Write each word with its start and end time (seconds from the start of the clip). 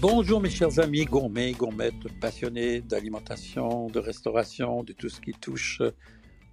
Bonjour 0.00 0.40
mes 0.40 0.48
chers 0.48 0.78
amis 0.78 1.04
gourmets, 1.04 1.52
gourmettes, 1.52 2.08
passionnés 2.22 2.80
d'alimentation, 2.80 3.88
de 3.88 3.98
restauration, 3.98 4.82
de 4.82 4.94
tout 4.94 5.10
ce 5.10 5.20
qui 5.20 5.32
touche 5.32 5.82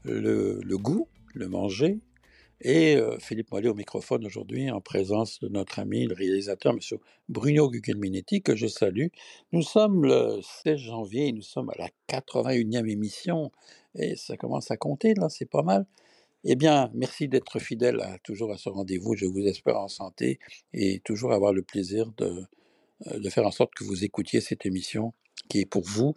le, 0.04 0.60
le 0.62 0.78
goût, 0.78 1.08
le 1.34 1.48
manger. 1.48 2.02
Et 2.60 2.98
euh, 2.98 3.18
Philippe 3.20 3.54
Mollet 3.54 3.70
au 3.70 3.74
microphone 3.74 4.26
aujourd'hui 4.26 4.70
en 4.70 4.82
présence 4.82 5.40
de 5.40 5.48
notre 5.48 5.80
ami, 5.80 6.08
le 6.08 6.14
réalisateur, 6.14 6.74
M. 6.74 7.00
Bruno 7.30 7.70
Guglielminetti, 7.70 8.42
que 8.42 8.54
je 8.54 8.68
salue. 8.68 9.08
Nous 9.54 9.62
sommes 9.62 10.04
le 10.04 10.42
16 10.66 10.78
janvier, 10.78 11.32
nous 11.32 11.42
sommes 11.42 11.70
à 11.70 11.76
la 11.78 11.90
81e 12.10 12.90
émission 12.90 13.54
et 13.96 14.18
ça 14.18 14.36
commence 14.36 14.72
à 14.72 14.76
compter, 14.76 15.14
là, 15.14 15.30
c'est 15.30 15.50
pas 15.50 15.64
mal. 15.64 15.86
Eh 16.44 16.58
bien, 16.58 16.92
merci 16.94 17.30
d'être 17.30 17.60
fidèle 17.60 18.04
toujours 18.26 18.52
à 18.52 18.58
ce 18.58 18.68
rendez-vous. 18.68 19.16
Je 19.16 19.26
vous 19.26 19.40
espère 19.40 19.80
en 19.80 19.88
santé 19.88 20.38
et 20.74 21.00
toujours 21.06 21.32
avoir 21.32 21.54
le 21.54 21.62
plaisir 21.62 22.12
de, 22.18 22.26
euh, 22.26 22.46
de 23.06 23.30
faire 23.30 23.46
en 23.46 23.52
sorte 23.52 23.74
que 23.76 23.84
vous 23.84 24.04
écoutiez 24.04 24.42
cette 24.42 24.66
émission 24.66 25.14
qui 25.50 25.60
est 25.60 25.66
pour 25.66 25.84
vous 25.84 26.16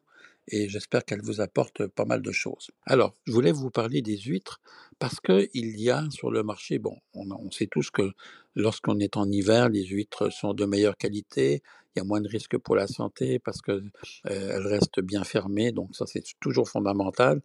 et 0.48 0.68
j'espère 0.68 1.04
qu'elle 1.04 1.22
vous 1.22 1.40
apporte 1.40 1.86
pas 1.86 2.04
mal 2.04 2.22
de 2.22 2.32
choses. 2.32 2.70
Alors, 2.84 3.14
je 3.26 3.32
voulais 3.32 3.52
vous 3.52 3.70
parler 3.70 4.02
des 4.02 4.18
huîtres 4.18 4.60
parce 4.98 5.20
que 5.20 5.48
il 5.54 5.80
y 5.80 5.90
a 5.90 6.04
sur 6.10 6.30
le 6.30 6.42
marché, 6.42 6.78
bon, 6.78 6.96
on, 7.14 7.50
sait 7.50 7.68
tous 7.68 7.90
que 7.90 8.10
lorsqu'on 8.54 8.98
est 8.98 9.16
en 9.16 9.30
hiver, 9.30 9.68
les 9.68 9.84
huîtres 9.84 10.32
sont 10.32 10.54
de 10.54 10.64
meilleure 10.64 10.96
qualité, 10.96 11.62
il 11.94 12.00
y 12.00 12.02
a 12.02 12.04
moins 12.04 12.20
de 12.20 12.28
risques 12.28 12.58
pour 12.58 12.76
la 12.76 12.86
santé 12.86 13.38
parce 13.38 13.60
que 13.60 13.82
euh, 14.30 14.60
restent 14.68 15.00
bien 15.00 15.24
fermées, 15.24 15.72
donc 15.72 15.94
ça 15.94 16.06
c'est 16.06 16.24
toujours 16.40 16.68
fondamental. 16.68 17.42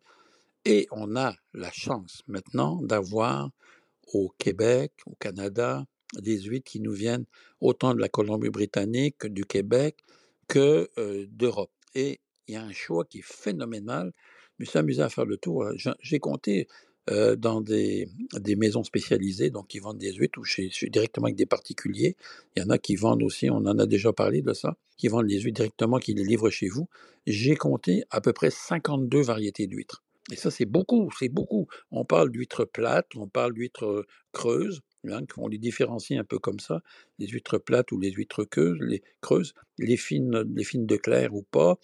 Et 0.66 0.88
on 0.92 1.16
a 1.16 1.36
la 1.54 1.72
chance 1.72 2.24
maintenant 2.28 2.82
d'avoir 2.82 3.52
au 4.14 4.34
Québec, 4.40 4.94
au 5.06 5.16
Canada, 5.20 5.86
des 6.14 6.42
huîtres 6.42 6.70
qui 6.70 6.80
nous 6.80 6.94
viennent 6.94 7.26
autant 7.62 7.94
de 7.94 8.00
la 8.00 8.10
Colombie-Britannique 8.10 9.18
que 9.20 9.28
du 9.28 9.46
Québec 9.46 10.04
que 10.48 10.90
euh, 10.98 11.26
d'Europe. 11.30 11.72
Et 11.96 12.20
il 12.48 12.54
y 12.54 12.58
a 12.58 12.64
un 12.64 12.74
choix 12.74 13.06
qui 13.06 13.20
est 13.20 13.26
phénoménal. 13.26 14.12
Je 14.58 14.64
me 14.64 14.66
suis 14.66 14.80
amusé 14.80 15.02
à 15.02 15.10
faire 15.10 15.26
le 15.26 15.38
tour. 15.38 15.66
J'ai 16.00 16.20
compté 16.20 16.68
euh, 17.12 17.36
dans 17.36 17.62
des, 17.62 18.08
maisons 18.58 18.84
spécialisées, 18.84 19.52
donc 19.52 19.68
qui 19.68 19.78
vendent 19.78 20.00
des 20.00 20.14
huîtres, 20.14 20.40
ou 20.40 20.44
chez, 20.44 20.72
directement 20.90 21.26
avec 21.26 21.36
des 21.36 21.46
particuliers. 21.46 22.16
Il 22.56 22.64
y 22.64 22.66
en 22.66 22.70
a 22.70 22.80
qui 22.80 22.96
vendent 22.96 23.22
aussi, 23.22 23.48
on 23.50 23.58
en 23.58 23.78
a 23.78 23.86
déjà 23.86 24.12
parlé 24.12 24.42
de 24.42 24.54
ça, 24.54 24.76
qui 24.98 25.08
vendent 25.08 25.30
les 25.30 25.40
huîtres 25.40 25.58
directement, 25.58 26.00
qui 26.00 26.16
les 26.16 26.24
livrent 26.24 26.50
chez 26.50 26.68
vous. 26.68 26.88
J'ai 27.28 27.56
compté 27.56 28.04
à 28.10 28.22
peu 28.22 28.34
près 28.34 28.50
52 28.50 29.22
variétés 29.22 29.68
d'huîtres. 29.68 30.04
Et 30.32 30.36
ça, 30.36 30.50
c'est 30.50 30.66
beaucoup, 30.66 31.12
c'est 31.20 31.30
beaucoup. 31.30 31.68
On 31.92 32.06
parle 32.06 32.32
d'huîtres 32.32 32.66
plates, 32.66 33.16
on 33.16 33.28
parle 33.28 33.54
d'huîtres 33.54 34.08
creuses, 34.32 34.82
hein, 35.12 35.22
on 35.38 35.48
les 35.48 35.58
différencie 35.58 36.20
un 36.20 36.24
peu 36.24 36.40
comme 36.40 36.60
ça, 36.60 36.82
les 37.20 37.28
huîtres 37.28 37.58
plates 37.58 37.92
ou 37.92 38.00
les 38.00 38.12
huîtres 38.12 38.44
creuses, 38.44 38.80
les, 38.80 39.04
creuses, 39.22 39.54
les 39.78 39.98
fines, 39.98 40.44
les 40.56 40.64
fines 40.64 40.86
de 40.86 40.98
clair 40.98 41.34
ou 41.34 41.44
pas. 41.44 41.78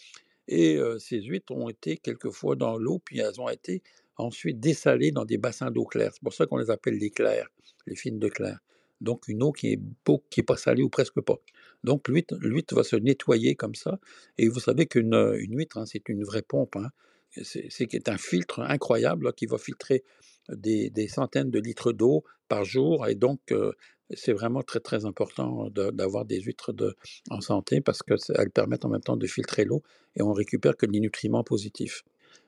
Et 0.48 0.78
euh, 0.78 1.00
ces 1.00 1.22
huîtres 1.22 1.54
ont 1.54 1.70
été 1.70 1.98
quelquefois 1.98 2.56
dans 2.56 2.78
l'eau, 2.78 3.00
puis 3.04 3.20
elles 3.20 3.40
ont 3.40 3.50
été 3.50 3.84
ensuite 4.18 4.60
dessalées 4.60 5.12
dans 5.12 5.26
des 5.26 5.38
bassins 5.38 5.72
d'eau 5.72 5.86
claire. 5.86 6.12
C'est 6.14 6.24
pour 6.24 6.34
ça 6.34 6.46
qu'on 6.46 6.58
les 6.58 6.70
appelle 6.70 6.98
les 6.98 7.10
clairs, 7.10 7.50
les 7.88 7.96
fines 7.96 8.20
de 8.20 8.28
clair. 8.28 8.60
Donc 9.00 9.28
une 9.28 9.42
eau 9.42 9.52
qui 9.52 9.74
est 9.74 9.80
beau, 10.06 10.24
qui 10.30 10.42
est 10.42 10.44
pas 10.44 10.58
salée 10.58 10.84
ou 10.84 10.90
presque 10.90 11.22
pas. 11.22 11.40
Donc 11.84 12.08
l'huître, 12.08 12.76
va 12.76 12.84
se 12.84 12.96
nettoyer 12.96 13.56
comme 13.56 13.76
ça. 13.76 14.00
Et 14.38 14.48
vous 14.48 14.60
savez 14.60 14.86
qu'une 14.86 15.16
une 15.40 15.58
huître, 15.58 15.78
hein, 15.78 15.86
c'est 15.86 16.08
une 16.10 16.24
vraie 16.24 16.44
pompe. 16.44 16.76
Hein 16.76 16.90
c'est 17.44 18.10
un 18.10 18.18
filtre 18.18 18.60
incroyable 18.62 19.34
qui 19.34 19.46
va 19.46 19.58
filtrer 19.58 20.04
des, 20.50 21.08
centaines 21.08 21.52
de 21.52 21.60
litres 21.60 21.92
d'eau 21.94 22.24
par 22.48 22.66
jour. 22.66 23.08
Et 23.08 23.16
donc, 23.16 23.40
c'est 24.14 24.34
vraiment 24.34 24.62
très, 24.64 24.80
très 24.80 25.06
important 25.06 25.70
d'avoir 25.70 26.26
des 26.26 26.42
huîtres 26.42 26.74
en 27.30 27.42
santé 27.42 27.82
parce 27.82 28.02
qu'elles 28.04 28.52
permettent 28.52 28.86
en 28.86 28.90
même 28.90 29.02
temps 29.02 29.18
de 29.18 29.28
filtrer 29.28 29.66
l'eau 29.66 29.82
et 30.16 30.22
on 30.22 30.34
récupère 30.34 30.76
que 30.76 30.86
les 30.86 31.00
nutriments 31.00 31.44
positifs. 31.44 32.04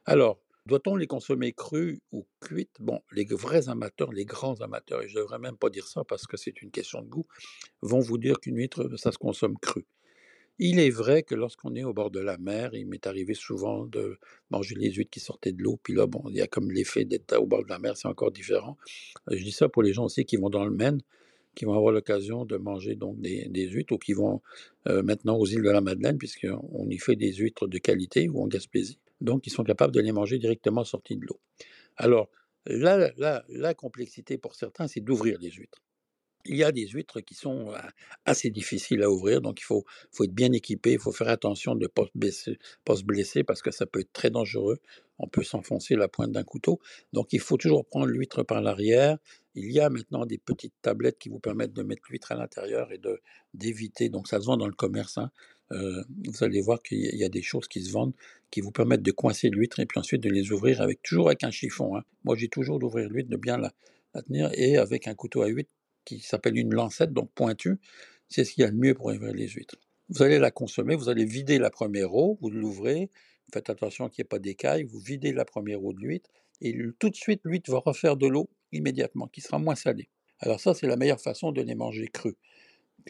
Alors, 0.05 0.39
doit-on 0.65 0.95
les 0.95 1.07
consommer 1.07 1.51
crues 1.51 1.99
ou 2.11 2.25
cuites? 2.39 2.77
Bon, 2.79 3.01
les 3.11 3.25
vrais 3.25 3.67
amateurs, 3.67 4.13
les 4.13 4.25
grands 4.25 4.61
amateurs, 4.61 5.01
et 5.01 5.09
je 5.09 5.15
ne 5.15 5.21
devrais 5.21 5.39
même 5.39 5.57
pas 5.57 5.69
dire 5.69 5.87
ça 5.87 6.03
parce 6.05 6.25
que 6.25 6.37
c'est 6.37 6.61
une 6.61 6.71
question 6.71 7.01
de 7.01 7.07
goût, 7.07 7.25
vont 7.81 7.99
vous 7.99 8.17
dire 8.17 8.39
qu'une 8.39 8.57
huître, 8.57 8.97
ça 8.97 9.11
se 9.11 9.17
consomme 9.17 9.57
crue. 9.57 9.85
Il 10.59 10.79
est 10.79 10.91
vrai 10.91 11.23
que 11.23 11.33
lorsqu'on 11.33 11.73
est 11.75 11.83
au 11.83 11.93
bord 11.93 12.11
de 12.11 12.19
la 12.19 12.37
mer, 12.37 12.75
il 12.75 12.85
m'est 12.87 13.07
arrivé 13.07 13.33
souvent 13.33 13.85
de 13.85 14.19
manger 14.51 14.75
les 14.75 14.91
huîtres 14.91 15.09
qui 15.09 15.19
sortaient 15.19 15.51
de 15.51 15.63
l'eau, 15.63 15.79
puis 15.81 15.95
là, 15.95 16.05
bon, 16.05 16.23
il 16.29 16.35
y 16.35 16.41
a 16.41 16.47
comme 16.47 16.71
l'effet 16.71 17.05
d'être 17.05 17.35
au 17.39 17.47
bord 17.47 17.63
de 17.63 17.69
la 17.69 17.79
mer, 17.79 17.97
c'est 17.97 18.07
encore 18.07 18.31
différent. 18.31 18.77
Euh, 19.29 19.35
je 19.35 19.43
dis 19.43 19.51
ça 19.51 19.67
pour 19.67 19.81
les 19.81 19.93
gens 19.93 20.05
aussi 20.05 20.25
qui 20.25 20.37
vont 20.37 20.51
dans 20.51 20.63
le 20.63 20.71
Maine, 20.71 21.01
qui 21.55 21.65
vont 21.65 21.73
avoir 21.73 21.91
l'occasion 21.91 22.45
de 22.45 22.57
manger 22.57 22.95
donc 22.95 23.19
des, 23.19 23.67
huîtres 23.67 23.93
ou 23.93 23.97
qui 23.97 24.13
vont 24.13 24.41
euh, 24.87 25.01
maintenant 25.01 25.37
aux 25.37 25.45
îles 25.45 25.63
de 25.63 25.69
la 25.71 25.81
Madeleine, 25.81 26.19
puisqu'on 26.19 26.87
y 26.89 26.97
fait 26.99 27.15
des 27.15 27.33
huîtres 27.33 27.67
de 27.67 27.77
qualité 27.79 28.29
ou 28.29 28.41
en 28.41 28.47
Gaspésie. 28.47 28.99
Donc, 29.21 29.47
ils 29.47 29.51
sont 29.51 29.63
capables 29.63 29.93
de 29.93 30.01
les 30.01 30.11
manger 30.11 30.37
directement 30.37 30.83
sortis 30.83 31.17
de 31.17 31.25
l'eau. 31.25 31.39
Alors, 31.97 32.29
là, 32.65 33.11
la 33.49 33.73
complexité 33.73 34.37
pour 34.37 34.55
certains, 34.55 34.87
c'est 34.87 35.01
d'ouvrir 35.01 35.39
les 35.39 35.51
huîtres 35.51 35.81
il 36.45 36.57
y 36.57 36.63
a 36.63 36.71
des 36.71 36.87
huîtres 36.87 37.21
qui 37.21 37.35
sont 37.35 37.73
assez 38.25 38.49
difficiles 38.49 39.01
à 39.03 39.09
ouvrir, 39.09 39.41
donc 39.41 39.59
il 39.59 39.63
faut, 39.63 39.85
faut 40.11 40.23
être 40.25 40.33
bien 40.33 40.51
équipé, 40.51 40.93
il 40.93 40.99
faut 40.99 41.11
faire 41.11 41.29
attention 41.29 41.75
de 41.75 41.83
ne 41.83 41.87
pas, 41.87 42.95
se 42.95 43.03
blesser 43.03 43.43
parce 43.43 43.61
que 43.61 43.71
ça 43.71 43.85
peut 43.85 44.01
être 44.01 44.13
très 44.13 44.29
dangereux. 44.29 44.79
On 45.19 45.27
peut 45.27 45.43
s'enfoncer 45.43 45.95
la 45.95 46.07
pointe 46.07 46.31
d'un 46.31 46.43
couteau. 46.43 46.79
Donc 47.13 47.33
il 47.33 47.39
faut 47.39 47.55
toujours 47.55 47.85
prendre 47.85 48.07
l'huître 48.07 48.43
par 48.43 48.61
l'arrière. 48.61 49.17
Il 49.55 49.71
y 49.71 49.79
a 49.79 49.89
maintenant 49.89 50.25
des 50.25 50.39
petites 50.39 50.73
tablettes 50.81 51.19
qui 51.19 51.29
vous 51.29 51.39
permettent 51.39 51.73
de 51.73 51.83
mettre 51.83 52.01
l'huître 52.09 52.31
à 52.31 52.35
l'intérieur 52.35 52.91
et 52.91 52.99
d'éviter. 53.53 54.09
Donc 54.09 54.27
ça 54.27 54.41
se 54.41 54.45
vend 54.45 54.57
dans 54.57 54.67
le 54.67 54.73
commerce. 54.73 55.19
Hein. 55.19 55.31
vous 55.69 56.43
allez 56.43 56.61
voir 56.61 56.81
qu'il 56.81 57.15
y 57.15 57.23
a 57.23 57.29
des 57.29 57.43
choses 57.43 57.67
qui 57.67 57.83
se 57.83 57.91
vendent 57.91 58.13
qui 58.51 58.61
vous 58.61 58.71
permettent 58.71 59.01
de 59.01 59.11
coincer 59.11 59.49
l'huître 59.49 59.79
et 59.79 59.85
puis 59.85 59.99
ensuite 59.99 60.21
de 60.21 60.29
les 60.29 60.51
ouvrir 60.51 60.81
avec 60.81 61.01
toujours 61.01 61.27
avec 61.27 61.43
un 61.43 61.51
chiffon. 61.51 61.95
Hein. 61.95 62.03
Moi 62.23 62.35
j'ai 62.35 62.49
toujours 62.49 62.79
d'ouvrir 62.79 63.09
l'huître, 63.09 63.29
de 63.29 63.37
bien 63.37 63.57
la 63.57 63.71
tenir 64.21 64.51
et 64.53 64.77
avec 64.77 65.07
un 65.07 65.15
couteau 65.15 65.41
à 65.41 65.47
huître 65.47 65.71
qui 66.05 66.19
s'appelle 66.19 66.57
une 66.57 66.73
lancette, 66.73 67.13
donc 67.13 67.31
pointue, 67.33 67.77
c'est 68.29 68.43
ce 68.43 68.53
qu'il 68.53 68.63
y 68.63 68.67
a 68.67 68.71
de 68.71 68.75
mieux 68.75 68.93
pour 68.93 69.07
ouvrir 69.07 69.33
les 69.33 69.47
huîtres. 69.47 69.75
Vous 70.09 70.21
allez 70.23 70.39
la 70.39 70.51
consommer, 70.51 70.95
vous 70.95 71.09
allez 71.09 71.25
vider 71.25 71.59
la 71.59 71.69
première 71.69 72.13
eau, 72.13 72.37
vous 72.41 72.49
l'ouvrez, 72.49 73.09
faites 73.53 73.69
attention 73.69 74.09
qu'il 74.09 74.21
n'y 74.21 74.25
ait 74.25 74.29
pas 74.29 74.39
d'écailles, 74.39 74.83
vous 74.83 74.99
videz 74.99 75.31
la 75.33 75.45
première 75.45 75.83
eau 75.83 75.93
de 75.93 75.99
l'huître, 75.99 76.29
et 76.61 76.77
tout 76.99 77.09
de 77.09 77.15
suite, 77.15 77.41
l'huître 77.43 77.71
va 77.71 77.79
refaire 77.79 78.17
de 78.17 78.27
l'eau 78.27 78.49
immédiatement, 78.71 79.27
qui 79.27 79.41
sera 79.41 79.59
moins 79.59 79.75
salée. 79.75 80.09
Alors 80.39 80.59
ça, 80.59 80.73
c'est 80.73 80.87
la 80.87 80.97
meilleure 80.97 81.21
façon 81.21 81.51
de 81.51 81.61
les 81.61 81.75
manger 81.75 82.07
crus. 82.07 82.35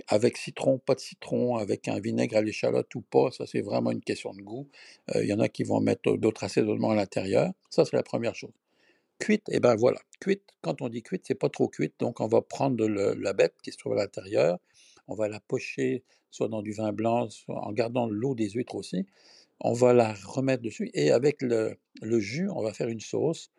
Avec 0.08 0.38
citron, 0.38 0.80
pas 0.80 0.96
de 0.96 1.00
citron, 1.00 1.58
avec 1.58 1.88
un 1.88 2.00
vinaigre 2.00 2.38
à 2.38 2.42
l'échalote 2.42 2.94
ou 2.96 3.02
pas, 3.02 3.32
ça 3.32 3.46
c'est 3.46 3.62
vraiment 3.62 3.92
une 3.92 4.02
question 4.02 4.34
de 4.34 4.42
goût. 4.42 4.68
Euh, 5.16 5.24
il 5.24 5.30
y 5.30 5.34
en 5.34 5.40
a 5.40 5.50
qui 5.50 5.64
vont 5.64 5.80
mettre 5.82 6.18
d'autres 6.18 6.44
assaisonnements 6.44 6.92
à 6.92 6.96
l'intérieur. 6.96 7.52
Ça, 7.70 7.86
c'est 7.86 7.96
la 7.96 8.04
première 8.04 8.36
chose. 8.36 8.54
Cuite, 9.20 9.48
et 9.50 9.56
eh 9.56 9.60
ben 9.60 9.76
voilà, 9.76 10.00
cuite, 10.20 10.44
quand 10.62 10.82
on 10.82 10.90
dit 10.90 11.02
cuite, 11.02 11.24
c'est 11.26 11.36
pas 11.36 11.50
trop 11.50 11.68
cuite, 11.68 11.94
donc 12.00 12.20
on 12.20 12.28
va 12.28 12.42
prendre 12.42 12.86
la 12.88 13.34
bête 13.34 13.56
qui 13.64 13.72
se 13.72 13.78
trouve 13.78 13.94
à 13.94 13.96
l'intérieur, 13.96 14.60
on 15.08 15.16
va 15.16 15.30
la 15.30 15.40
pocher 15.40 16.04
soit 16.32 16.50
dans 16.50 16.62
du 16.62 16.74
vin 16.74 16.92
blanc, 16.92 17.30
soit 17.30 17.66
en 17.66 17.72
gardant 17.72 18.08
l'eau 18.08 18.36
des 18.36 18.50
huîtres 18.50 18.76
aussi, 18.76 19.06
on 19.62 19.74
va 19.74 19.94
la 19.94 20.14
remettre 20.14 20.64
dessus, 20.64 20.90
et 20.94 21.12
avec 21.12 21.42
le, 21.42 21.78
jus, 22.20 22.50
on 22.50 22.62
va 22.62 22.74
faire 22.74 22.90
une 22.90 23.00
sauce. 23.00 23.50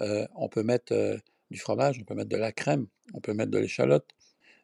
Euh, 0.00 0.26
on 0.34 0.48
peut 0.48 0.62
mettre 0.62 0.92
euh, 0.92 1.16
du 1.50 1.58
fromage, 1.58 1.98
on 2.00 2.04
peut 2.04 2.14
mettre 2.14 2.30
de 2.30 2.36
la 2.36 2.52
crème, 2.52 2.86
on 3.14 3.20
peut 3.20 3.34
mettre 3.34 3.50
de 3.50 3.58
l'échalote, 3.58 4.08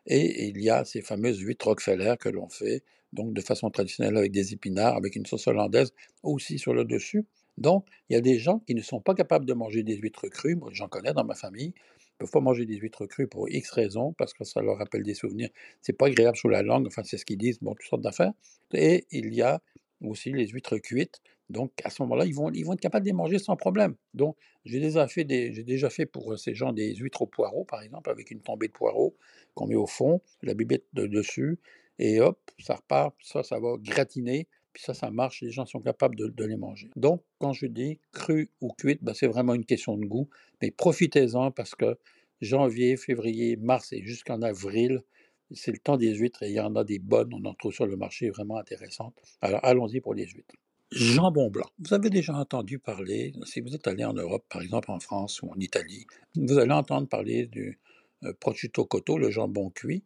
et 0.07 0.49
il 0.49 0.61
y 0.63 0.71
a 0.71 0.85
ces 0.85 1.03
fameuses 1.03 1.39
huîtres 1.39 1.67
Rockefeller 1.67 2.15
que 2.19 2.29
l'on 2.31 2.49
fait, 2.49 2.83
donc 3.13 3.35
de 3.35 3.41
façon 3.41 3.71
traditionnelle 3.71 4.17
avec 4.17 4.33
des 4.33 4.55
épinards, 4.55 4.97
avec 4.97 5.17
une 5.17 5.27
sauce 5.27 5.47
hollandaise 5.47 5.93
aussi 6.23 6.59
sur 6.59 6.75
le 6.75 6.85
dessus. 6.85 7.27
Donc, 7.59 7.87
il 8.09 8.15
y 8.15 8.17
a 8.17 8.21
des 8.21 8.39
gens 8.39 8.61
qui 8.61 8.75
ne 8.75 8.83
sont 8.83 9.01
pas 9.01 9.15
capables 9.15 9.45
de 9.45 9.53
manger 9.53 9.83
des 9.83 9.97
huîtres 9.97 10.29
crues. 10.29 10.55
Moi, 10.55 10.71
j'en 10.73 10.89
connais 10.89 11.13
dans 11.13 11.25
ma 11.25 11.35
famille. 11.35 11.75
Ils 11.75 12.15
ne 12.15 12.27
peuvent 12.27 12.31
pas 12.31 12.41
manger 12.41 12.67
des 12.67 12.77
huîtres 12.77 13.07
crues 13.07 13.27
pour 13.27 13.49
X 13.49 13.71
raisons, 13.73 14.13
parce 14.13 14.33
que 14.33 14.45
ça 14.45 14.63
leur 14.63 14.79
rappelle 14.79 15.03
des 15.03 15.15
souvenirs. 15.15 15.51
C'est 15.81 15.93
pas 15.93 16.07
agréable 16.07 16.37
sur 16.37 16.49
la 16.49 16.63
langue, 16.63 16.87
enfin, 16.87 17.03
c'est 17.05 17.19
ce 17.19 17.25
qu'ils 17.25 17.39
disent, 17.39 17.59
bon, 17.61 17.75
toutes 17.75 17.89
sortes 17.89 18.03
d'affaires. 18.03 18.33
Et 18.75 19.07
il 19.11 19.35
y 19.35 19.43
a 19.43 19.61
aussi 20.03 20.33
les 20.33 20.47
huîtres 20.47 20.79
cuites. 20.79 21.21
Donc, 21.51 21.73
à 21.83 21.91
ce 21.91 22.03
moment-là, 22.03 22.27
ils 22.27 22.35
vont, 22.35 22.51
être 22.51 22.81
capables 22.81 23.05
de 23.05 23.11
les 23.11 23.17
manger 23.17 23.39
sans 23.39 23.57
problème. 23.57 23.97
Donc, 24.15 24.37
j'ai 24.65 24.81
déjà 24.81 25.07
fait, 25.09 26.07
pour 26.07 26.39
ces 26.39 26.55
gens 26.55 26.73
des 26.73 26.95
huîtres 26.95 27.23
au 27.23 27.27
poireau, 27.27 27.65
par 27.65 27.83
exemple, 27.83 28.11
avec 28.11 28.31
une 28.31 28.41
tombée 28.41 28.69
de 28.69 28.73
poireau 28.73 29.17
qu'on 29.55 29.67
met 29.67 29.75
au 29.75 29.87
fond, 29.87 30.21
la 30.43 30.55
bibette 30.55 30.85
de 30.93 31.07
dessus, 31.07 31.59
et 31.99 32.21
hop, 32.21 32.39
ça 32.61 32.77
repart, 32.77 33.17
ça, 33.23 33.43
ça 33.43 33.59
va 33.59 33.77
gratiner 33.79 34.47
ça, 34.79 34.95
ça 34.95 35.11
marche, 35.11 35.43
les 35.43 35.51
gens 35.51 35.67
sont 35.67 35.81
capables 35.81 36.17
de, 36.17 36.45
les 36.45 36.57
manger. 36.57 36.91
Donc, 36.97 37.23
quand 37.39 37.53
je 37.53 37.67
dis 37.67 37.99
cru 38.13 38.51
ou 38.61 38.73
cuite, 38.73 39.03
ben, 39.03 39.13
c'est 39.13 39.27
vraiment 39.27 39.55
une 39.55 39.65
question 39.65 39.97
de 39.97 40.07
goût, 40.07 40.29
mais 40.63 40.71
profitez-en 40.71 41.51
parce 41.51 41.75
que 41.75 41.99
janvier, 42.41 42.97
février, 42.97 43.57
mars 43.57 43.93
et 43.93 44.03
jusqu'en 44.03 44.41
avril, 44.43 45.03
c'est 45.51 45.73
le 45.73 45.79
temps 45.79 45.97
des 45.97 46.15
huîtres 46.15 46.45
et 46.45 46.51
il 46.51 46.55
y 46.55 46.61
en 46.61 46.77
a 46.77 46.85
des 46.85 46.99
bonnes, 46.99 47.33
on 47.35 47.45
en 47.45 47.55
trouve 47.55 47.73
sur 47.73 47.87
le 47.87 47.97
marché 47.97 48.31
vraiment 48.31 48.57
intéressantes. 48.57 49.15
Alors, 49.41 49.61
allons-y 49.65 50.01
pour 50.01 50.15
les 50.15 50.27
huîtres. 50.27 50.55
Jambon 50.93 51.51
blanc. 51.51 51.69
Vous 51.81 51.93
avez 51.93 52.09
déjà 52.09 52.35
entendu 52.35 52.79
parler, 52.79 53.33
si 53.45 53.61
vous 53.61 53.75
êtes 53.75 53.87
allé 53.89 54.05
en 54.05 54.15
Europe, 54.15 54.45
par 54.49 54.63
exemple 54.63 54.91
en 54.91 55.01
France 55.01 55.43
ou 55.43 55.51
en 55.51 55.59
Italie, 55.59 56.07
vous 56.37 56.57
allez 56.57 56.73
entendre 56.73 57.09
parler 57.09 57.47
du 57.47 57.79
euh, 58.25 58.33
prosciutto 58.41 58.85
cotto, 58.85 59.19
le 59.19 59.31
jambon 59.31 59.71
cuit, 59.71 60.05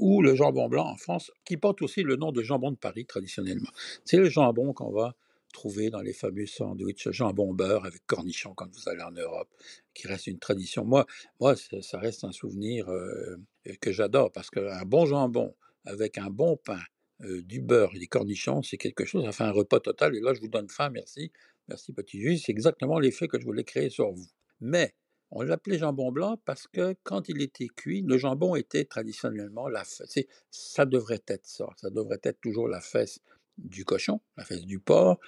ou 0.00 0.22
le 0.22 0.34
jambon 0.34 0.68
blanc 0.68 0.88
en 0.88 0.96
France, 0.96 1.30
qui 1.44 1.56
porte 1.56 1.82
aussi 1.82 2.02
le 2.02 2.16
nom 2.16 2.32
de 2.32 2.42
jambon 2.42 2.72
de 2.72 2.76
Paris 2.76 3.06
traditionnellement. 3.06 3.70
C'est 4.04 4.16
le 4.16 4.28
jambon 4.28 4.72
qu'on 4.72 4.90
va 4.90 5.14
trouver 5.52 5.90
dans 5.90 6.00
les 6.00 6.12
fameux 6.12 6.46
sandwichs 6.46 7.10
jambon 7.10 7.52
beurre 7.52 7.84
avec 7.84 8.06
cornichons 8.06 8.54
quand 8.54 8.68
vous 8.72 8.88
allez 8.88 9.02
en 9.02 9.10
Europe, 9.10 9.48
qui 9.94 10.06
reste 10.06 10.26
une 10.26 10.38
tradition. 10.38 10.84
Moi, 10.84 11.06
moi 11.40 11.54
ça 11.56 11.98
reste 11.98 12.24
un 12.24 12.32
souvenir 12.32 12.88
euh, 12.88 13.36
que 13.80 13.92
j'adore 13.92 14.32
parce 14.32 14.50
qu'un 14.50 14.84
bon 14.84 15.06
jambon 15.06 15.54
avec 15.84 16.18
un 16.18 16.30
bon 16.30 16.56
pain, 16.56 16.80
euh, 17.22 17.42
du 17.42 17.60
beurre 17.60 17.94
et 17.94 17.98
des 17.98 18.06
cornichons, 18.06 18.62
c'est 18.62 18.78
quelque 18.78 19.04
chose, 19.04 19.28
fait 19.34 19.44
un 19.44 19.50
repas 19.50 19.80
total. 19.80 20.16
Et 20.16 20.20
là, 20.20 20.32
je 20.32 20.40
vous 20.40 20.48
donne 20.48 20.68
faim, 20.68 20.90
merci. 20.90 21.32
Merci, 21.68 21.92
petit 21.92 22.20
juge. 22.20 22.42
C'est 22.44 22.52
exactement 22.52 22.98
l'effet 22.98 23.28
que 23.28 23.38
je 23.38 23.44
voulais 23.44 23.64
créer 23.64 23.90
sur 23.90 24.10
vous. 24.10 24.26
Mais 24.60 24.94
on 25.30 25.42
l'appelait 25.42 25.78
jambon 25.78 26.10
blanc 26.10 26.40
parce 26.44 26.66
que 26.66 26.96
quand 27.02 27.28
il 27.28 27.40
était 27.40 27.68
cuit, 27.68 28.02
le 28.02 28.18
jambon 28.18 28.56
était 28.56 28.84
traditionnellement 28.84 29.68
la 29.68 29.84
fesse. 29.84 30.18
Ça 30.50 30.86
devrait 30.86 31.22
être 31.28 31.46
ça. 31.46 31.68
Ça 31.76 31.90
devrait 31.90 32.20
être 32.22 32.40
toujours 32.40 32.68
la 32.68 32.80
fesse 32.80 33.20
du 33.58 33.84
cochon, 33.84 34.20
la 34.36 34.44
fesse 34.44 34.64
du 34.64 34.80
porc, 34.80 35.18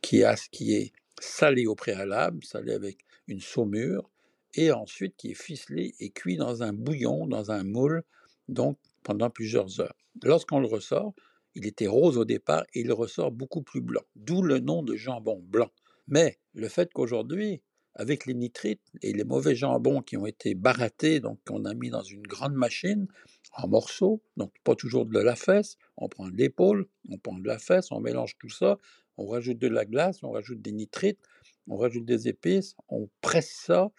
qui, 0.00 0.24
a, 0.24 0.34
qui 0.50 0.74
est 0.74 0.92
salé 1.20 1.66
au 1.66 1.74
préalable, 1.74 2.42
salé 2.44 2.72
avec 2.72 3.04
une 3.28 3.40
saumure, 3.40 4.10
et 4.54 4.72
ensuite 4.72 5.16
qui 5.16 5.30
est 5.30 5.40
ficelé 5.40 5.94
et 6.00 6.10
cuit 6.10 6.36
dans 6.36 6.62
un 6.62 6.72
bouillon, 6.72 7.26
dans 7.26 7.50
un 7.50 7.64
moule, 7.64 8.02
donc 8.48 8.78
pendant 9.02 9.30
plusieurs 9.30 9.80
heures. 9.80 9.96
Lorsqu'on 10.22 10.60
le 10.60 10.66
ressort, 10.66 11.14
il 11.54 11.66
était 11.66 11.86
rose 11.86 12.18
au 12.18 12.24
départ 12.24 12.64
et 12.74 12.80
il 12.80 12.92
ressort 12.92 13.30
beaucoup 13.30 13.62
plus 13.62 13.80
blanc, 13.80 14.02
d'où 14.16 14.42
le 14.42 14.58
nom 14.58 14.82
de 14.82 14.96
jambon 14.96 15.40
blanc. 15.44 15.70
Mais 16.08 16.38
le 16.54 16.68
fait 16.68 16.92
qu'aujourd'hui, 16.92 17.62
avec 17.94 18.26
les 18.26 18.34
nitrites 18.34 18.82
et 19.02 19.12
les 19.12 19.24
mauvais 19.24 19.54
jambons 19.54 20.00
qui 20.00 20.16
ont 20.16 20.26
été 20.26 20.54
barattés, 20.54 21.20
donc 21.20 21.38
qu'on 21.46 21.64
a 21.64 21.74
mis 21.74 21.90
dans 21.90 22.02
une 22.02 22.22
grande 22.22 22.54
machine 22.54 23.06
en 23.52 23.68
morceaux, 23.68 24.22
donc 24.36 24.52
pas 24.64 24.74
toujours 24.74 25.06
de 25.06 25.18
la 25.18 25.36
fesse, 25.36 25.76
on 25.96 26.08
prend 26.08 26.28
de 26.28 26.36
l'épaule, 26.36 26.88
on 27.10 27.18
prend 27.18 27.38
de 27.38 27.46
la 27.46 27.58
fesse, 27.58 27.92
on 27.92 28.00
mélange 28.00 28.36
tout 28.38 28.48
ça, 28.48 28.78
on 29.18 29.26
rajoute 29.26 29.58
de 29.58 29.68
la 29.68 29.84
glace, 29.84 30.22
on 30.22 30.30
rajoute 30.30 30.62
des 30.62 30.72
nitrites, 30.72 31.20
on 31.68 31.76
rajoute 31.76 32.04
des 32.04 32.28
épices, 32.28 32.74
on 32.88 33.08
presse 33.20 33.52
ça, 33.66 33.90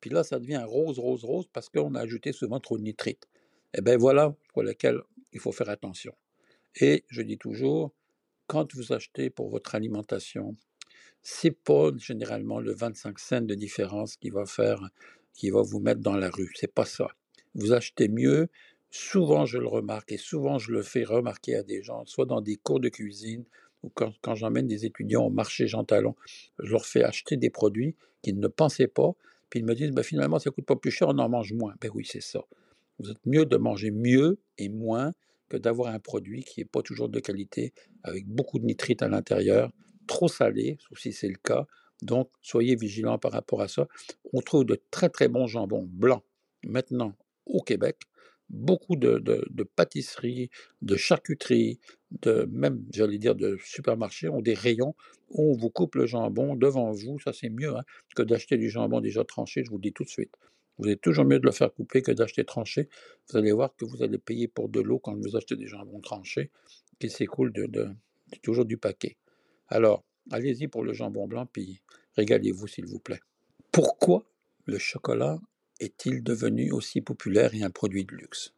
puis 0.00 0.10
là 0.10 0.22
ça 0.22 0.38
devient 0.38 0.62
rose, 0.66 0.98
rose, 0.98 1.24
rose 1.24 1.48
parce 1.52 1.68
qu'on 1.68 1.94
a 1.94 2.00
ajouté 2.00 2.32
souvent 2.32 2.60
trop 2.60 2.78
de 2.78 2.82
nitrites. 2.82 3.26
Et 3.72 3.78
eh 3.78 3.82
bien 3.82 3.96
voilà 3.96 4.34
pour 4.52 4.62
lequel 4.62 5.00
il 5.32 5.40
faut 5.40 5.52
faire 5.52 5.70
attention. 5.70 6.12
Et 6.80 7.04
je 7.08 7.22
dis 7.22 7.38
toujours, 7.38 7.92
quand 8.46 8.74
vous 8.74 8.92
achetez 8.92 9.30
pour 9.30 9.48
votre 9.48 9.74
alimentation, 9.74 10.56
c'est 11.22 11.50
pas 11.50 11.90
généralement 11.96 12.60
le 12.60 12.72
25 12.72 13.18
cents 13.18 13.40
de 13.40 13.54
différence 13.54 14.16
qui 14.16 14.30
va 14.30 14.46
faire, 14.46 14.88
qui 15.34 15.50
va 15.50 15.62
vous 15.62 15.80
mettre 15.80 16.00
dans 16.00 16.16
la 16.16 16.30
rue. 16.30 16.52
C'est 16.54 16.72
pas 16.72 16.84
ça. 16.84 17.08
Vous 17.54 17.72
achetez 17.72 18.08
mieux. 18.08 18.48
Souvent, 18.90 19.46
je 19.46 19.58
le 19.58 19.68
remarque 19.68 20.12
et 20.12 20.16
souvent, 20.16 20.58
je 20.58 20.72
le 20.72 20.82
fais 20.82 21.04
remarquer 21.04 21.54
à 21.56 21.62
des 21.62 21.82
gens, 21.82 22.04
soit 22.06 22.26
dans 22.26 22.40
des 22.40 22.56
cours 22.56 22.80
de 22.80 22.88
cuisine 22.88 23.44
ou 23.82 23.90
quand, 23.90 24.34
j'emmène 24.34 24.66
des 24.66 24.84
étudiants 24.84 25.24
au 25.24 25.30
marché 25.30 25.66
Jean 25.66 25.84
Talon, 25.84 26.14
je 26.58 26.70
leur 26.70 26.84
fais 26.84 27.02
acheter 27.02 27.36
des 27.36 27.50
produits 27.50 27.96
qu'ils 28.22 28.38
ne 28.38 28.48
pensaient 28.48 28.88
pas, 28.88 29.12
puis 29.48 29.60
ils 29.60 29.64
me 29.66 29.74
disent 29.74 29.92
ben, 29.92 30.02
finalement, 30.02 30.38
ça 30.38 30.50
coûte 30.50 30.66
pas 30.66 30.76
plus 30.76 30.90
cher, 30.90 31.08
on 31.08 31.18
en 31.18 31.28
mange 31.28 31.52
moins. 31.52 31.74
Ben 31.80 31.90
oui, 31.94 32.06
c'est 32.06 32.20
ça. 32.20 32.40
Vous 32.98 33.10
êtes 33.10 33.24
mieux 33.24 33.46
de 33.46 33.56
manger 33.56 33.90
mieux 33.90 34.38
et 34.58 34.68
moins 34.68 35.12
que 35.48 35.56
d'avoir 35.56 35.94
un 35.94 35.98
produit 35.98 36.44
qui 36.44 36.60
n'est 36.60 36.66
pas 36.66 36.82
toujours 36.82 37.08
de 37.08 37.20
qualité, 37.20 37.72
avec 38.02 38.26
beaucoup 38.26 38.58
de 38.58 38.64
nitrites 38.64 39.02
à 39.02 39.08
l'intérieur, 39.08 39.72
trop 40.10 40.26
salé, 40.26 40.76
si 40.96 41.12
c'est 41.12 41.28
le 41.28 41.36
cas. 41.36 41.68
Donc, 42.02 42.30
soyez 42.42 42.74
vigilants 42.74 43.18
par 43.18 43.30
rapport 43.30 43.62
à 43.62 43.68
ça. 43.68 43.86
On 44.32 44.40
trouve 44.40 44.64
de 44.64 44.82
très 44.90 45.08
très 45.08 45.28
bons 45.28 45.46
jambons 45.46 45.86
blancs 45.88 46.24
maintenant 46.64 47.14
au 47.46 47.62
Québec. 47.62 47.96
Beaucoup 48.48 48.96
de, 48.96 49.22
pâtisseries, 49.76 50.50
de 50.82 50.96
charcuteries, 50.96 51.78
de 52.22 52.48
même, 52.50 52.84
j'allais 52.92 53.18
dire, 53.18 53.36
de 53.36 53.56
supermarchés 53.64 54.28
ont 54.28 54.42
des 54.42 54.54
rayons 54.54 54.96
où 55.28 55.52
on 55.52 55.56
vous 55.56 55.70
coupe 55.70 55.94
le 55.94 56.06
jambon 56.06 56.56
devant 56.56 56.90
vous. 56.90 57.20
Ça, 57.20 57.32
c'est 57.32 57.48
mieux 57.48 57.76
hein, 57.76 57.84
que 58.16 58.22
d'acheter 58.22 58.56
du 58.56 58.68
jambon 58.68 59.00
déjà 59.00 59.22
tranché, 59.24 59.62
je 59.64 59.70
vous 59.70 59.76
le 59.76 59.82
dis 59.82 59.92
tout 59.92 60.02
de 60.02 60.08
suite. 60.08 60.34
Vous 60.78 60.88
êtes 60.88 61.00
toujours 61.00 61.24
mieux 61.24 61.38
de 61.38 61.46
le 61.46 61.52
faire 61.52 61.72
couper 61.72 62.02
que 62.02 62.10
d'acheter 62.10 62.44
tranché. 62.44 62.88
Vous 63.28 63.36
allez 63.38 63.52
voir 63.52 63.76
que 63.76 63.84
vous 63.84 64.02
allez 64.02 64.18
payer 64.18 64.48
pour 64.48 64.68
de 64.68 64.80
l'eau 64.80 64.98
quand 64.98 65.14
vous 65.14 65.36
achetez 65.36 65.54
des 65.54 65.68
jambons 65.68 66.00
tranchés 66.00 66.50
qui 66.98 67.08
s'écoulent 67.08 67.52
de, 67.52 67.88
toujours 68.42 68.64
du 68.64 68.78
paquet. 68.78 69.16
Alors, 69.70 70.04
allez-y 70.32 70.66
pour 70.66 70.82
le 70.82 70.92
jambon 70.92 71.28
blanc, 71.28 71.46
puis 71.46 71.80
régalez-vous 72.16 72.66
s'il 72.66 72.86
vous 72.86 72.98
plaît. 72.98 73.20
Pourquoi 73.70 74.24
le 74.66 74.78
chocolat 74.78 75.38
est-il 75.78 76.24
devenu 76.24 76.72
aussi 76.72 77.00
populaire 77.00 77.54
et 77.54 77.62
un 77.62 77.70
produit 77.70 78.04
de 78.04 78.14
luxe? 78.14 78.52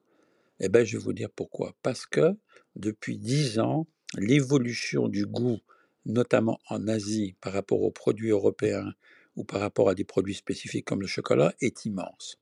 Eh 0.59 0.71
bien, 0.71 0.85
je 0.85 0.97
vais 0.97 1.05
vous 1.05 1.13
dire 1.13 1.29
pourquoi. 1.31 1.75
Parce 1.83 2.07
que 2.07 2.35
depuis 2.77 3.19
dix 3.19 3.59
ans, 3.59 3.87
l'évolution 4.17 5.09
du 5.09 5.27
goût, 5.27 5.61
notamment 6.07 6.59
en 6.69 6.89
Asie 6.89 7.37
par 7.43 7.53
rapport 7.53 7.83
aux 7.83 7.91
produits 7.91 8.31
européens 8.31 8.95
ou 9.37 9.45
par 9.45 9.61
rapport 9.61 9.91
à 9.91 9.95
des 9.95 10.05
produits 10.05 10.35
spécifiques 10.35 10.87
comme 10.87 11.03
le 11.03 11.07
chocolat 11.07 11.55
est 11.61 11.85
immense. 11.85 12.39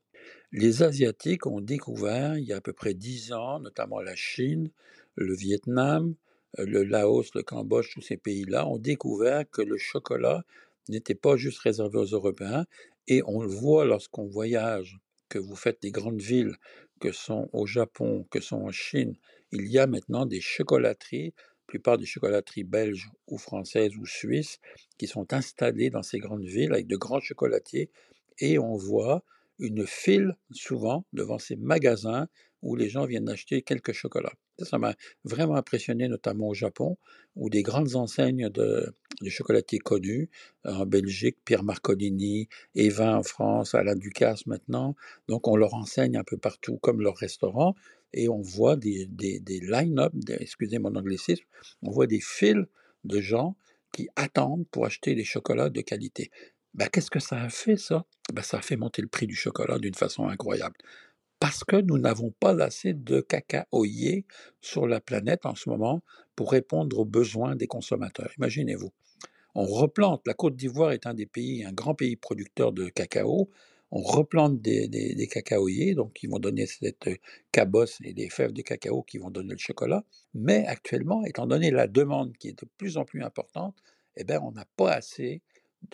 Les 0.52 0.82
Asiatiques 0.82 1.46
ont 1.46 1.60
découvert 1.60 2.38
il 2.38 2.44
y 2.44 2.52
a 2.52 2.56
à 2.56 2.60
peu 2.60 2.72
près 2.72 2.94
dix 2.94 3.32
ans, 3.32 3.58
notamment 3.58 4.00
la 4.00 4.14
Chine, 4.14 4.70
le 5.16 5.34
Vietnam, 5.34 6.14
le 6.58 6.82
Laos, 6.84 7.34
le 7.34 7.42
Cambodge, 7.42 7.92
tous 7.92 8.02
ces 8.02 8.16
pays-là, 8.16 8.66
ont 8.66 8.78
découvert 8.78 9.48
que 9.50 9.62
le 9.62 9.78
chocolat 9.78 10.44
n'était 10.88 11.14
pas 11.14 11.36
juste 11.36 11.58
réservé 11.60 11.98
aux 11.98 12.04
Européens. 12.04 12.66
Et 13.06 13.22
on 13.26 13.42
le 13.42 13.48
voit 13.48 13.84
lorsqu'on 13.84 14.26
voyage, 14.26 14.98
que 15.28 15.38
vous 15.38 15.56
faites 15.56 15.80
des 15.82 15.90
grandes 15.92 16.20
villes, 16.20 16.56
que 17.00 17.12
sont 17.12 17.48
au 17.52 17.66
Japon, 17.66 18.26
que 18.30 18.40
sont 18.40 18.62
en 18.62 18.72
Chine, 18.72 19.16
il 19.52 19.70
y 19.70 19.78
a 19.78 19.86
maintenant 19.86 20.26
des 20.26 20.40
chocolateries 20.40 21.34
plupart 21.70 21.98
des 21.98 22.04
chocolateries 22.04 22.64
belges 22.64 23.08
ou 23.28 23.38
françaises 23.38 23.96
ou 23.96 24.04
suisses 24.04 24.58
qui 24.98 25.06
sont 25.06 25.32
installées 25.32 25.88
dans 25.88 26.02
ces 26.02 26.18
grandes 26.18 26.44
villes 26.44 26.72
avec 26.72 26.88
de 26.88 26.96
grands 26.96 27.20
chocolatiers 27.20 27.90
et 28.40 28.58
on 28.58 28.74
voit 28.74 29.22
une 29.60 29.86
file 29.86 30.36
souvent 30.50 31.04
devant 31.12 31.38
ces 31.38 31.54
magasins 31.54 32.26
où 32.62 32.76
les 32.76 32.88
gens 32.88 33.06
viennent 33.06 33.28
acheter 33.28 33.62
quelques 33.62 33.92
chocolats. 33.92 34.32
Ça 34.58 34.78
m'a 34.78 34.94
vraiment 35.24 35.56
impressionné, 35.56 36.08
notamment 36.08 36.48
au 36.48 36.54
Japon, 36.54 36.98
où 37.36 37.48
des 37.48 37.62
grandes 37.62 37.96
enseignes 37.96 38.48
de, 38.50 38.94
chocolatiers 39.28 39.78
connus, 39.78 40.28
en 40.64 40.86
Belgique, 40.86 41.38
Pierre 41.44 41.62
Marcolini, 41.62 42.48
Evin 42.74 43.16
en 43.16 43.22
France, 43.22 43.74
Alain 43.74 43.96
Ducasse 43.96 44.46
maintenant, 44.46 44.94
donc 45.28 45.48
on 45.48 45.56
leur 45.56 45.74
enseigne 45.74 46.16
un 46.16 46.24
peu 46.24 46.36
partout 46.36 46.78
comme 46.78 47.00
leur 47.00 47.16
restaurant, 47.16 47.74
et 48.12 48.28
on 48.28 48.40
voit 48.40 48.76
des 48.76 49.08
line-up, 49.46 50.12
excusez 50.40 50.78
mon 50.78 50.94
anglicisme, 50.96 51.44
on 51.82 51.90
voit 51.90 52.06
des 52.06 52.20
files 52.20 52.66
de 53.04 53.20
gens 53.20 53.56
qui 53.92 54.08
attendent 54.16 54.66
pour 54.70 54.86
acheter 54.86 55.14
des 55.14 55.24
chocolats 55.24 55.70
de 55.70 55.80
qualité. 55.80 56.30
Ben, 56.74 56.88
Qu'est-ce 56.88 57.10
que 57.10 57.20
ça 57.20 57.40
a 57.40 57.48
fait, 57.48 57.76
ça? 57.76 58.04
Ben, 58.32 58.42
Ça 58.42 58.58
a 58.58 58.62
fait 58.62 58.76
monter 58.76 59.02
le 59.02 59.08
prix 59.08 59.26
du 59.26 59.34
chocolat 59.34 59.78
d'une 59.78 59.94
façon 59.94 60.28
incroyable. 60.28 60.76
Parce 61.40 61.64
que 61.64 61.76
nous 61.76 61.98
n'avons 61.98 62.30
pas 62.38 62.62
assez 62.62 62.92
de 62.92 63.20
cacaoyers 63.22 64.26
sur 64.60 64.86
la 64.86 65.00
planète 65.00 65.46
en 65.46 65.54
ce 65.54 65.70
moment 65.70 66.02
pour 66.36 66.52
répondre 66.52 66.98
aux 66.98 67.04
besoins 67.06 67.56
des 67.56 67.66
consommateurs. 67.66 68.30
Imaginez-vous. 68.36 68.92
On 69.54 69.64
replante, 69.64 70.22
la 70.26 70.34
Côte 70.34 70.54
d'Ivoire 70.54 70.92
est 70.92 71.06
un 71.06 71.14
des 71.14 71.26
pays, 71.26 71.64
un 71.64 71.72
grand 71.72 71.94
pays 71.94 72.16
producteur 72.16 72.72
de 72.72 72.88
cacao, 72.88 73.50
on 73.90 74.02
replante 74.02 74.60
des, 74.60 74.86
des, 74.86 75.26
cacaoyers, 75.26 75.94
donc 75.94 76.12
qui 76.12 76.28
vont 76.28 76.38
donner 76.38 76.66
cette 76.66 77.10
cabosse 77.50 77.98
et 78.04 78.12
des 78.12 78.28
fèves 78.28 78.52
de 78.52 78.62
cacao 78.62 79.02
qui 79.02 79.18
vont 79.18 79.30
donner 79.30 79.50
le 79.50 79.58
chocolat. 79.58 80.04
Mais 80.34 80.64
actuellement, 80.66 81.24
étant 81.24 81.46
donné 81.46 81.72
la 81.72 81.88
demande 81.88 82.36
qui 82.36 82.48
est 82.48 82.60
de 82.60 82.68
plus 82.78 82.98
en 82.98 83.04
plus 83.04 83.22
importante, 83.22 83.76
eh 84.16 84.22
bien, 84.22 84.40
on 84.42 84.52
n'a 84.52 84.66
pas 84.76 84.92
assez 84.92 85.42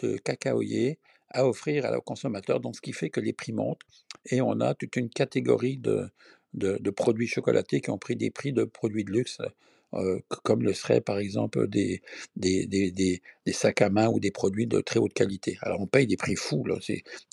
de 0.03 0.19
cacaoyers 0.19 0.99
à 1.31 1.47
offrir 1.47 1.85
aux 1.97 2.01
consommateurs, 2.01 2.61
donc 2.61 2.77
ce 2.77 2.81
qui 2.81 2.93
fait 2.93 3.11
que 3.11 3.21
les 3.21 3.33
prix 3.33 3.53
montent 3.53 3.83
et 4.31 4.41
on 4.41 4.61
a 4.61 4.75
toute 4.75 4.97
une 4.97 5.11
catégorie 5.11 5.77
de, 5.77 6.09
de, 6.55 6.91
produits 6.91 7.27
chocolatés 7.27 7.81
qui 7.81 7.91
ont 7.91 7.99
pris 7.99 8.17
des 8.17 8.31
prix 8.31 8.53
de 8.53 8.65
produits 8.65 9.05
de 9.05 9.13
luxe 9.13 9.41
euh, 9.95 10.19
comme 10.43 10.63
le 10.63 10.73
seraient 10.73 11.01
par 11.01 11.19
exemple 11.19 11.69
des, 11.69 12.03
des, 12.35 13.23
sacs 13.53 13.83
à 13.83 13.89
main 13.89 14.09
ou 14.09 14.19
des 14.19 14.33
produits 14.33 14.67
de 14.67 14.81
très 14.81 14.99
haute 14.99 15.15
qualité. 15.15 15.59
Alors 15.63 15.81
on 15.81 15.87
paye 15.87 16.07
des 16.07 16.17
prix 16.17 16.35
fous. 16.35 16.65
Là. 16.65 16.77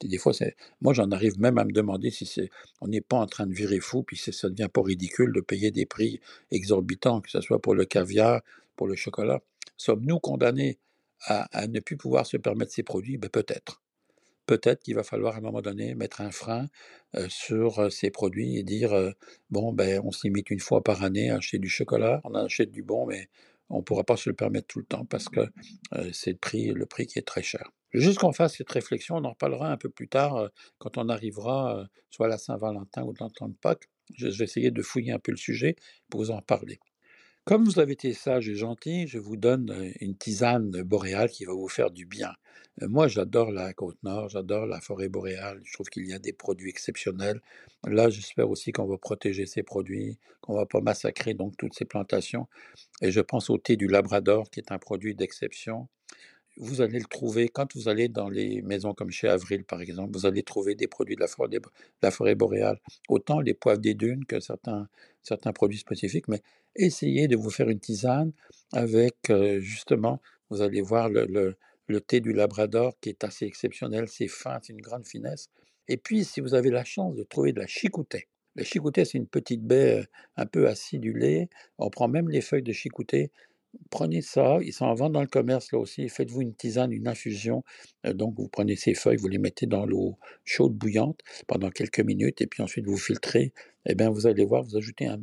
Des 0.03 0.17
fois, 0.17 0.33
moi 0.79 0.93
j'en 0.93 1.11
arrive 1.11 1.39
même 1.39 1.57
à 1.57 1.65
me 1.65 1.71
demander 1.71 2.11
si 2.11 2.25
c'est, 2.25 2.49
on 2.79 2.87
n'est 2.87 3.01
pas 3.01 3.17
en 3.17 3.25
train 3.25 3.47
de 3.47 3.53
virer 3.53 3.79
fou, 3.79 4.03
puis 4.03 4.17
ça 4.17 4.49
devient 4.49 4.69
pas 4.71 4.81
ridicule 4.81 5.33
de 5.33 5.41
payer 5.41 5.71
des 5.71 5.85
prix 5.85 6.19
exorbitants, 6.51 7.21
que 7.21 7.31
ce 7.31 7.41
soit 7.41 7.59
pour 7.59 7.73
le 7.75 7.85
caviar, 7.85 8.41
pour 8.75 8.87
le 8.87 8.95
chocolat. 8.95 9.41
Sommes-nous 9.77 10.19
condamnés 10.19 10.77
à, 11.25 11.47
à 11.57 11.67
ne 11.67 11.79
plus 11.79 11.97
pouvoir 11.97 12.25
se 12.25 12.37
permettre 12.37 12.71
ces 12.71 12.83
produits? 12.83 13.17
Ben, 13.17 13.29
Peut-être 13.29 13.82
peut-être 14.45 14.81
qu'il 14.83 14.95
va 14.95 15.03
falloir 15.03 15.35
à 15.35 15.37
un 15.37 15.41
moment 15.41 15.61
donné 15.61 15.95
mettre 15.95 16.21
un 16.21 16.31
frein 16.31 16.67
sur 17.29 17.91
ces 17.91 18.09
produits 18.09 18.57
et 18.57 18.63
dire 18.63 19.13
bon, 19.49 19.73
ben, 19.73 20.01
on 20.03 20.11
se 20.11 20.27
limite 20.27 20.49
une 20.49 20.59
fois 20.59 20.83
par 20.83 21.03
année 21.03 21.29
à 21.29 21.37
acheter 21.37 21.59
du 21.59 21.69
chocolat, 21.69 22.21
on 22.23 22.33
achète 22.33 22.71
du 22.71 22.83
bon, 22.83 23.05
mais 23.05 23.29
on 23.69 23.77
ne 23.77 23.83
pourra 23.83 24.03
pas 24.03 24.17
se 24.17 24.29
le 24.29 24.35
permettre 24.35 24.67
tout 24.67 24.79
le 24.79 24.85
temps 24.85 25.05
parce 25.05 25.29
que 25.29 25.41
c'est 26.11 26.31
le 26.31 26.37
prix, 26.37 26.71
le 26.71 26.85
prix 26.85 27.07
qui 27.07 27.19
est 27.19 27.27
très 27.27 27.43
cher. 27.43 27.71
Juste 27.93 28.19
qu'on 28.19 28.33
fasse 28.33 28.57
cette 28.57 28.71
réflexion, 28.71 29.17
on 29.17 29.23
en 29.25 29.31
reparlera 29.31 29.71
un 29.71 29.77
peu 29.77 29.89
plus 29.89 30.07
tard 30.07 30.49
quand 30.79 30.97
on 30.97 31.09
arrivera 31.09 31.87
soit 32.09 32.25
à 32.25 32.29
la 32.29 32.37
Saint-Valentin 32.37 33.03
ou 33.03 33.13
dans 33.13 33.27
le 33.27 33.49
de 33.49 33.57
Pâques. 33.57 33.89
Je 34.15 34.27
vais 34.27 34.43
essayer 34.43 34.71
de 34.71 34.81
fouiller 34.81 35.11
un 35.11 35.19
peu 35.19 35.31
le 35.31 35.37
sujet 35.37 35.75
pour 36.09 36.21
vous 36.21 36.31
en 36.31 36.41
parler. 36.41 36.79
Comme 37.45 37.65
vous 37.65 37.79
avez 37.79 37.91
été 37.91 38.13
sage 38.13 38.47
et 38.47 38.55
gentil, 38.55 39.05
je 39.05 39.19
vous 39.19 39.35
donne 39.35 39.91
une 39.99 40.15
tisane 40.15 40.81
boréale 40.83 41.29
qui 41.29 41.43
va 41.43 41.51
vous 41.51 41.67
faire 41.67 41.91
du 41.91 42.05
bien. 42.05 42.31
Moi, 42.81 43.09
j'adore 43.09 43.51
la 43.51 43.73
côte 43.73 44.01
nord, 44.01 44.29
j'adore 44.29 44.65
la 44.65 44.79
forêt 44.79 45.09
boréale. 45.09 45.59
Je 45.65 45.73
trouve 45.73 45.89
qu'il 45.89 46.07
y 46.07 46.13
a 46.13 46.19
des 46.19 46.31
produits 46.31 46.69
exceptionnels. 46.69 47.41
Là, 47.85 48.09
j'espère 48.09 48.49
aussi 48.49 48.71
qu'on 48.71 48.85
va 48.85 48.97
protéger 48.97 49.45
ces 49.45 49.61
produits, 49.61 50.17
qu'on 50.39 50.55
va 50.55 50.65
pas 50.65 50.79
massacrer 50.79 51.33
donc 51.33 51.57
toutes 51.57 51.73
ces 51.73 51.83
plantations. 51.83 52.47
Et 53.01 53.11
je 53.11 53.19
pense 53.19 53.49
au 53.49 53.57
thé 53.57 53.75
du 53.75 53.87
Labrador, 53.87 54.49
qui 54.49 54.61
est 54.61 54.71
un 54.71 54.79
produit 54.79 55.13
d'exception 55.13 55.89
vous 56.57 56.81
allez 56.81 56.99
le 56.99 57.05
trouver 57.05 57.49
quand 57.49 57.73
vous 57.75 57.89
allez 57.89 58.07
dans 58.07 58.29
les 58.29 58.61
maisons 58.61 58.93
comme 58.93 59.09
chez 59.09 59.27
Avril, 59.27 59.63
par 59.63 59.81
exemple, 59.81 60.11
vous 60.13 60.25
allez 60.25 60.43
trouver 60.43 60.75
des 60.75 60.87
produits 60.87 61.15
de 61.15 61.21
la 62.01 62.11
forêt, 62.11 62.35
boréale, 62.35 62.79
autant 63.09 63.39
les 63.39 63.53
poivres 63.53 63.81
des 63.81 63.93
dunes 63.95 64.25
que 64.25 64.39
certains, 64.39 64.87
certains 65.23 65.51
produits 65.51 65.79
spécifiques, 65.79 66.27
mais 66.27 66.41
essayez 66.75 67.27
de 67.27 67.35
vous 67.35 67.49
faire 67.49 67.69
une 67.69 67.79
tisane 67.79 68.31
avec, 68.71 69.15
euh, 69.29 69.59
justement, 69.59 70.21
vous 70.49 70.61
allez 70.61 70.81
voir 70.81 71.09
le, 71.09 71.55
le, 71.87 72.01
thé 72.01 72.19
du 72.19 72.33
Labrador 72.33 72.99
qui 72.99 73.09
est 73.09 73.23
assez 73.23 73.45
exceptionnel, 73.45 74.07
c'est 74.07 74.27
fin, 74.27 74.59
c'est 74.61 74.73
une 74.73 74.81
grande 74.81 75.07
finesse. 75.07 75.49
Et 75.87 75.97
puis, 75.97 76.23
si 76.23 76.41
vous 76.41 76.53
avez 76.53 76.69
la 76.69 76.83
chance 76.83 77.15
de 77.15 77.23
trouver 77.23 77.53
de 77.53 77.59
la 77.59 77.67
chicoutet, 77.67 78.27
la 78.55 78.63
chicoutet, 78.63 79.05
c'est 79.05 79.17
une 79.17 79.27
petite 79.27 79.63
baie 79.63 80.01
euh, 80.01 80.05
un 80.37 80.45
peu 80.45 80.67
acidulée, 80.67 81.49
on 81.79 81.89
prend 81.89 82.07
même 82.07 82.29
les 82.29 82.41
feuilles 82.41 82.63
de 82.63 82.73
chicoutet, 82.73 83.31
prenez 83.89 84.21
ça, 84.21 84.57
ils 84.61 84.73
sont 84.73 84.85
en 84.85 84.93
vente 84.93 85.13
dans 85.13 85.21
le 85.21 85.27
commerce 85.27 85.71
là 85.71 85.79
aussi, 85.79 86.09
faites-vous 86.09 86.41
une 86.41 86.55
tisane, 86.55 86.91
une 86.91 87.07
infusion. 87.07 87.63
Euh, 88.05 88.13
donc 88.13 88.35
vous 88.37 88.47
prenez 88.47 88.75
ces 88.75 88.93
feuilles, 88.93 89.17
vous 89.17 89.27
les 89.27 89.37
mettez 89.37 89.65
dans 89.65 89.85
l'eau 89.85 90.17
chaude 90.43 90.73
bouillante 90.73 91.19
pendant 91.47 91.69
quelques 91.69 91.99
minutes 91.99 92.41
et 92.41 92.47
puis 92.47 92.63
ensuite 92.63 92.85
vous 92.85 92.97
filtrez. 92.97 93.53
Eh 93.85 93.95
bien 93.95 94.09
vous 94.09 94.27
allez 94.27 94.45
voir, 94.45 94.63
vous 94.63 94.77
ajoutez 94.77 95.07
un 95.07 95.19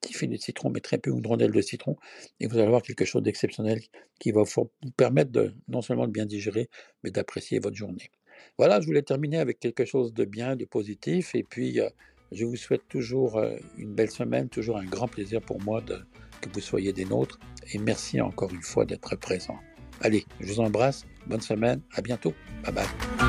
petit 0.00 0.14
filet 0.14 0.36
de 0.36 0.42
citron, 0.42 0.70
mais 0.70 0.80
très 0.80 0.98
peu 0.98 1.10
une 1.10 1.26
rondelle 1.26 1.52
de 1.52 1.60
citron 1.60 1.96
et 2.40 2.46
vous 2.46 2.56
allez 2.56 2.66
avoir 2.66 2.82
quelque 2.82 3.04
chose 3.04 3.22
d'exceptionnel 3.22 3.80
qui 4.18 4.32
va 4.32 4.42
vous 4.42 4.70
permettre 4.96 5.30
de 5.30 5.54
non 5.68 5.82
seulement 5.82 6.06
de 6.06 6.12
bien 6.12 6.26
digérer, 6.26 6.68
mais 7.04 7.10
d'apprécier 7.10 7.58
votre 7.60 7.76
journée. 7.76 8.10
Voilà, 8.58 8.80
je 8.80 8.86
voulais 8.86 9.02
terminer 9.02 9.38
avec 9.38 9.60
quelque 9.60 9.84
chose 9.84 10.12
de 10.12 10.24
bien, 10.24 10.56
de 10.56 10.64
positif 10.64 11.34
et 11.34 11.44
puis 11.44 11.80
euh, 11.80 11.88
je 12.32 12.44
vous 12.44 12.56
souhaite 12.56 12.88
toujours 12.88 13.36
euh, 13.36 13.56
une 13.78 13.94
belle 13.94 14.10
semaine, 14.10 14.48
toujours 14.48 14.78
un 14.78 14.84
grand 14.84 15.08
plaisir 15.08 15.40
pour 15.40 15.60
moi 15.62 15.82
que 15.82 16.48
vous 16.52 16.60
soyez 16.60 16.92
des 16.92 17.04
nôtres 17.04 17.38
et 17.72 17.78
merci 17.78 18.20
encore 18.20 18.52
une 18.52 18.62
fois 18.62 18.84
d'être 18.84 19.16
présent. 19.16 19.56
Allez, 20.00 20.24
je 20.40 20.52
vous 20.52 20.60
embrasse, 20.60 21.04
bonne 21.26 21.40
semaine, 21.40 21.80
à 21.94 22.02
bientôt, 22.02 22.34
bye 22.64 22.72
bye. 22.72 23.21